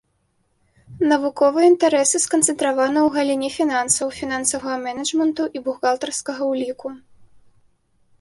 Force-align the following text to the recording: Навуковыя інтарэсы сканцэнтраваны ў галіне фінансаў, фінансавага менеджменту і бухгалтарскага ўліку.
Навуковыя 1.11 1.65
інтарэсы 1.71 2.21
сканцэнтраваны 2.23 2.99
ў 3.01 3.09
галіне 3.17 3.49
фінансаў, 3.57 4.07
фінансавага 4.21 4.77
менеджменту 4.87 5.43
і 5.59 5.63
бухгалтарскага 5.69 6.41
ўліку. 6.53 6.87